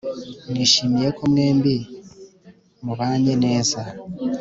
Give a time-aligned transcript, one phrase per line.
[0.51, 1.75] nishimiye ko mwembi
[2.85, 3.81] mubanye neza